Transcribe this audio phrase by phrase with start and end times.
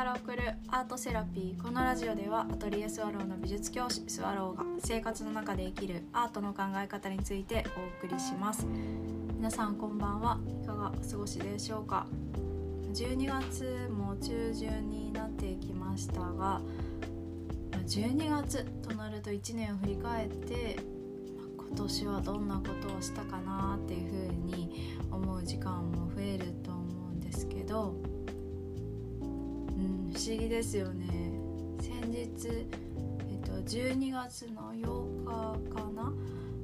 [0.00, 7.66] から送るアートセラピーこのラジオではアトリエスワローの美術教師スワローが生活の中で生きるアートの考え方について
[8.00, 8.66] お送りします。
[9.36, 10.38] 皆さんこんばんは。
[10.62, 12.06] いかがお過ごしでしょうか
[12.94, 16.62] ？12月も中旬になってきましたが
[17.86, 20.78] 12月となると1年を振り返って
[21.58, 27.94] 今年はどんなことをしたかなっていうふうに思う時間も増えると思うんですけど
[30.20, 31.06] 思議ですよね。
[31.80, 36.12] 先日、えっと、12月の8日かな、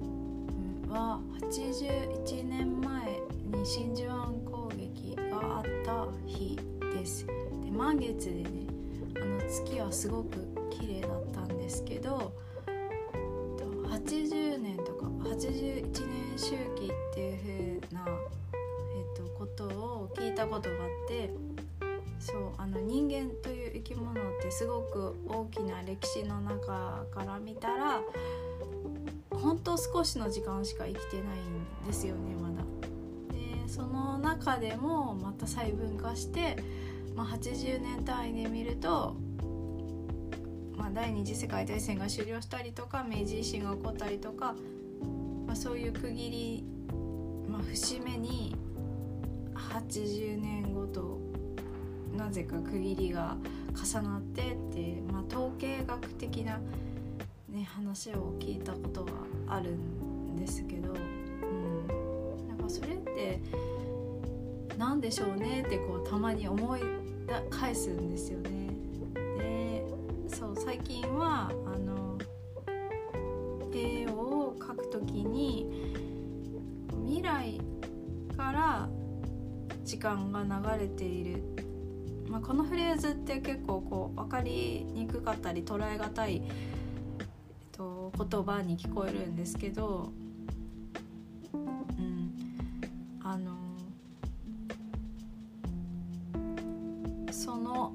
[0.00, 6.56] うん、は81年前に真珠湾攻撃があった日
[6.94, 7.26] です。
[7.26, 7.32] で
[7.72, 8.50] 満月でね
[9.16, 12.32] あの月はすごく綺麗だったんですけど
[13.88, 21.30] 80年とか81年周期っていう風な、えっと、ことを聞いたことがあって
[22.20, 28.02] そうあの人間という生き物ってすごく大きな歴史の中から見たら
[29.30, 32.62] 本当少しの時間しか生きてないんですよねまだ。
[33.32, 36.56] でその中でもまた細分化して、
[37.16, 39.16] まあ、80年単位で見ると、
[40.76, 44.54] まあ、第二次世界大戦が終了したりとか明治維新が起こったりとか、
[45.46, 46.64] まあ、そういう区切り、
[47.48, 48.54] まあ、節目に
[49.54, 51.19] 80年ごと
[52.20, 53.34] なぜか区切りが
[53.74, 56.60] 重なってっていう、まあ、統計学的な、
[57.48, 59.12] ね、話を聞いたことが
[59.48, 61.86] あるんですけど、うん、
[62.46, 63.40] なんかそれって
[64.76, 66.82] 何でしょうねってこうたまに思い
[67.48, 68.68] 返すんですよね。
[69.38, 69.84] で
[70.28, 72.18] そう最近はあの
[73.72, 75.96] 絵を描くときに
[77.06, 77.58] 未来
[78.36, 78.88] から
[79.84, 81.69] 時間が流れている
[82.42, 87.26] このフレーズって結構こう分かりにくかったり捉えがたい、えっ
[87.72, 90.12] と、言葉に聞こえるんですけど、
[91.52, 92.32] うん、
[93.22, 93.56] あの
[97.32, 97.92] その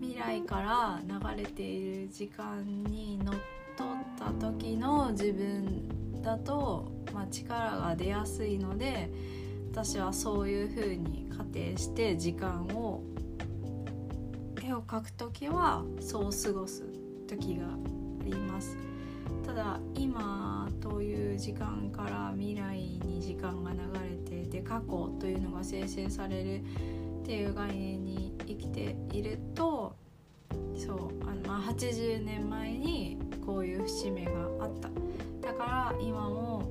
[0.00, 1.00] 未来から
[1.34, 3.34] 流れている時間にのっ
[3.76, 3.88] とっ
[4.18, 9.10] た時の自分だと、まあ、力が出やすいので
[9.72, 13.02] 私はそういうふうに仮定して時間を
[14.64, 16.84] 絵を描く時はそう過ごす
[17.26, 17.68] 時があ
[18.24, 18.76] ります。
[19.44, 23.78] ただ今という時間から未来に時間が流
[24.08, 26.60] れてで過去というのが生成される
[27.22, 29.96] っていう概念に生きていると
[30.76, 34.30] そうあの、まあ、80年前にこういう節目が
[34.60, 34.88] あった。
[35.40, 36.62] だから今も、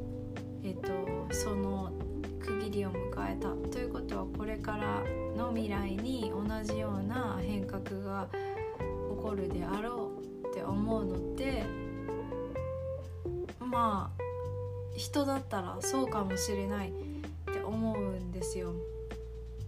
[0.63, 0.87] えっと、
[1.33, 1.91] その
[2.71, 5.03] 区切りを迎えたということはこれから
[5.35, 10.11] の未来に同じような変革が起こるであろ
[10.43, 11.63] うって思うのって
[13.59, 14.21] まあ
[14.95, 16.91] 人だったらそうかもしれないっ
[17.53, 18.73] て思うんですよ。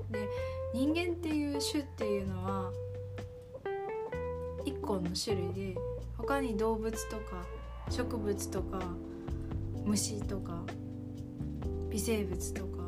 [0.10, 0.28] で
[0.74, 2.72] 人間っていう種っていうのは
[4.66, 5.76] 1個の種類で
[6.18, 7.46] 他に動物とか
[7.90, 8.80] 植物とか
[9.84, 10.64] 虫とか
[11.90, 12.83] 微生物とか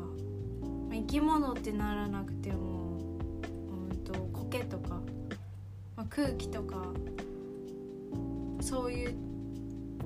[0.92, 2.98] 生き物ってならなくても、
[3.90, 5.00] うんと、苔とか、
[5.96, 6.92] まあ、空気とか
[8.60, 9.14] そういう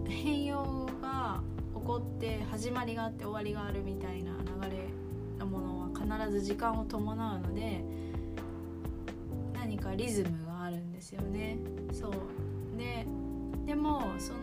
[0.07, 1.41] 変容が
[1.75, 4.89] 起こって始まりがあって終わりがあるみたいな流れ
[5.39, 7.83] のものは必ず時間を伴うので
[9.55, 11.59] 何かリズムがあるんですよね。
[11.93, 12.13] そう
[12.77, 13.07] で
[13.67, 14.41] でもその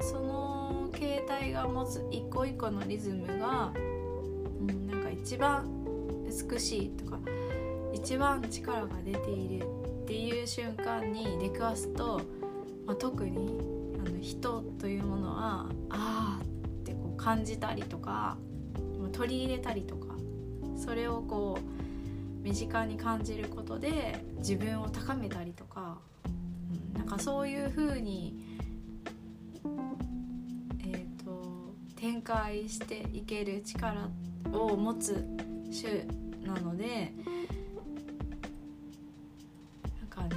[0.00, 3.72] その形態が持つ一個一個のリズムが、
[4.60, 5.66] うん、なんか一番
[6.44, 7.18] 美しいとか
[7.92, 9.64] 一番力が出ている
[10.02, 12.20] っていう瞬間に出くわすと、
[12.86, 13.58] まあ、特に
[14.04, 18.36] あの人というものはああってこう感じたりとか
[19.12, 20.14] 取り入れたりとか
[20.76, 25.98] それをこう身近に感じることで自分を高めたりとか、
[26.94, 28.36] うん、なんかそういう風に
[30.84, 34.08] えっ、と展開していける力
[34.52, 35.26] を持つ
[35.72, 37.12] 種なので
[40.00, 40.36] なんかね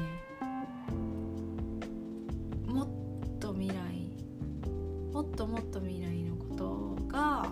[2.66, 4.00] もっと未来
[5.14, 7.48] もっともっと未来のことが、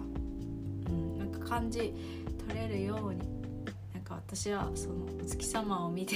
[0.88, 1.94] うん、なんか感じ
[2.48, 3.20] 取れるように
[3.94, 6.16] なんか私はそのお月様を見て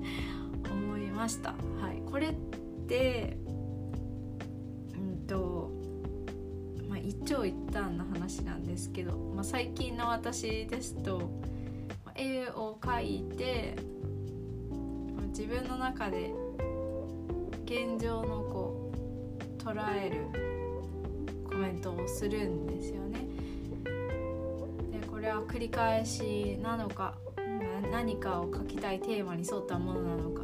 [0.70, 1.50] 思いました。
[1.80, 2.34] はい、これっ
[2.86, 3.38] て
[4.94, 5.70] うんと
[6.88, 11.30] まあ一長一短な話なんですけど、まあ、最近の私ですと
[12.20, 13.76] 絵を描いて
[15.28, 16.34] 自分の中で
[17.64, 18.92] 現状のこ
[19.38, 20.26] う捉える
[21.48, 23.26] コメントをするんですよね。
[24.92, 27.14] でこれは繰り返しなのか
[27.90, 30.42] 何かを書きたいテーマに沿ったものなのか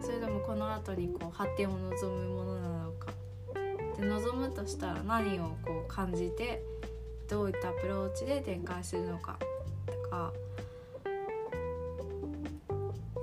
[0.00, 3.12] それともこの後にこう発展を望むものなのか
[3.98, 6.62] で望むとしたら何をこう感じて
[7.28, 9.38] どういったアプローチで展開するのか
[9.86, 10.32] とか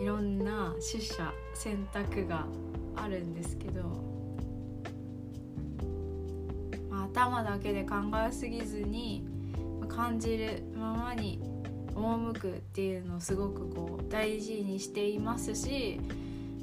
[0.06, 2.46] いろんな取捨選択が
[2.96, 3.81] あるんですけど、
[6.92, 9.25] まあ、頭だけで考えすぎずに
[9.90, 11.42] 感じるままに
[11.96, 16.00] 赴くっていうのをすごくこう大事にしていますし、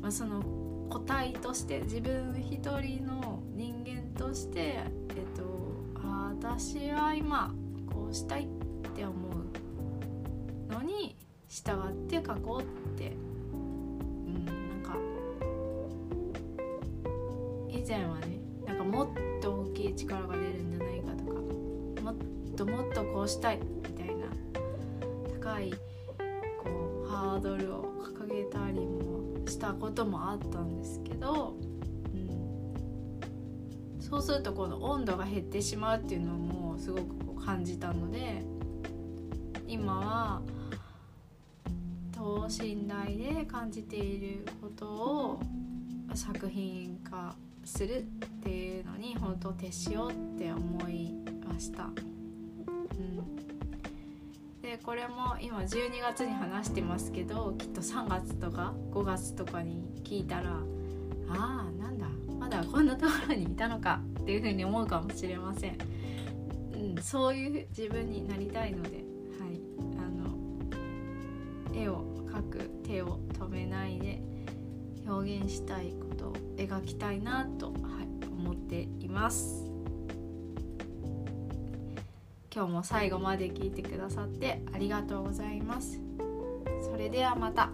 [0.01, 0.41] まあ、その
[0.89, 5.43] 個体として自分一人の人間として、えっと、
[6.01, 7.53] あ私は今
[7.93, 8.47] こうしたいっ
[8.95, 9.13] て思
[10.69, 11.17] うのに
[11.49, 13.32] 従って書こうって
[20.07, 21.33] 力が出るんじゃないかとか
[22.03, 22.17] もっ
[22.57, 24.27] ともっとこうしたいみたいな
[25.41, 25.71] 高い
[26.63, 31.57] こうハードルを掲げたりもしたこともあったんですけど、
[32.15, 38.45] うん、そうするとこの温度が減ってしまうっていうのもすごくこう感じたので
[39.67, 40.43] 今は
[42.15, 45.41] 等身大で感じていることを
[46.15, 48.03] 作品化するっ
[48.43, 51.15] ていうのに本当徹しようって思い
[51.47, 51.85] ました。
[51.85, 53.33] うん
[54.63, 60.51] でこれも今12月に話してますけどきっと3月とか5月とかに聞いたら
[61.29, 62.07] ああなんだ
[62.39, 65.79] まだこんなところにいたのかっていうふうに思うかもしれません、
[66.75, 69.61] うん、そういう自分になりたいので、はい、
[69.99, 74.23] あの絵を描く手を止めないで
[75.07, 77.75] 表現したいことを描きたいなと、はい、
[78.27, 79.67] 思っています。
[82.55, 85.99] 今日も最後まで聞いてくださってありがとうございます。
[86.83, 87.71] それではまた。